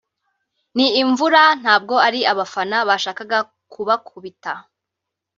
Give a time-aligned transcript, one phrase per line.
[0.75, 3.37] ni imvura ntabwo ari abafana bashakaga
[3.73, 4.53] kubakubita